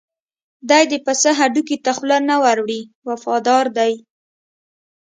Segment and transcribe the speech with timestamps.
[0.69, 3.93] دی د پسه هډوکي ته خوله نه ور وړي وفادار دی.